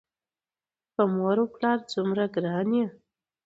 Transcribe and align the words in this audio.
ته 0.03 0.03
په 0.93 1.03
مور 1.15 1.37
و 1.43 1.45
پلار 1.53 1.77
څومره 1.91 2.23
ګران 2.35 2.69
یې؟! 2.77 2.87